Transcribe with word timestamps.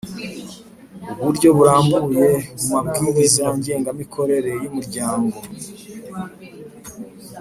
Uburyo 1.19 1.49
burambuye 1.57 2.27
mu 2.57 2.65
mabwiriza 2.73 3.43
ngengamikorere 3.57 4.51
y 4.61 4.65
umuryango 4.71 5.37